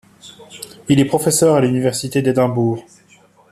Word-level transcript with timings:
Il 0.89 0.99
est 0.99 1.05
professeur 1.05 1.53
à 1.53 1.61
l'université 1.61 2.23
d'Édimbourg. 2.23 2.83